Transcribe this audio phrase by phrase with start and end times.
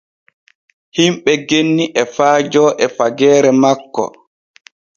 [0.95, 4.03] Himɓe genni e faajo e fageere makko.